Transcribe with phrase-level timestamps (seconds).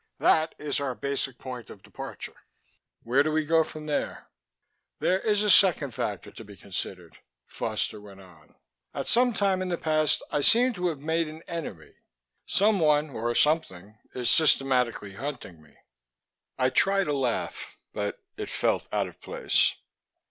[0.17, 2.33] That is our basic point of departure."
[3.03, 4.29] "Where do we go from there?"
[4.97, 8.55] "There is a second factor to be considered," Foster went on.
[8.95, 11.93] "At some time in the past I seem to have made an enemy.
[12.47, 15.75] Someone, or something, is systematically hunting me."
[16.57, 19.75] I tried a laugh, but it felt out of place.